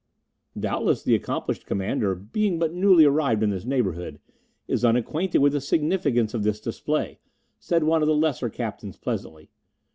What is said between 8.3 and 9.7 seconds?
captains pleasantly.